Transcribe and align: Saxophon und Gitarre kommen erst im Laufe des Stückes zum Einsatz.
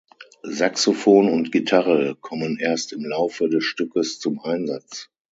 Saxophon 0.51 1.29
und 1.29 1.51
Gitarre 1.51 2.15
kommen 2.19 2.57
erst 2.57 2.91
im 2.91 3.05
Laufe 3.05 3.47
des 3.49 3.63
Stückes 3.63 4.19
zum 4.19 4.39
Einsatz. 4.39 5.11